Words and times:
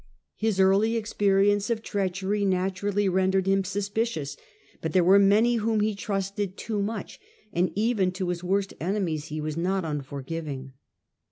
His 0.33 0.59
early 0.59 0.95
experience 0.97 1.69
of 1.69 1.83
treachery 1.83 2.43
naturally 2.43 3.07
rendered 3.07 3.45
him 3.45 3.63
suspicious, 3.63 4.35
but 4.81 4.93
there 4.93 5.03
were 5.03 5.19
many 5.19 5.57
whom 5.57 5.81
he 5.81 5.93
trusted 5.93 6.57
too 6.57 6.81
much, 6.81 7.19
and 7.53 7.71
even 7.75 8.11
to 8.13 8.29
his 8.29 8.43
worst 8.43 8.73
enemies 8.79 9.25
he 9.25 9.39
was 9.39 9.55
not 9.57 9.85
unforgiving. 9.85 10.73